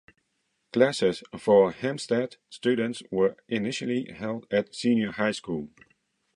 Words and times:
Classes 0.73 1.21
for 1.37 1.71
Hempstead 1.71 2.37
students 2.49 3.03
were 3.11 3.37
initially 3.47 4.11
held 4.11 4.47
at 4.51 4.73
Senior 4.73 5.11
High 5.11 5.29
School. 5.29 5.69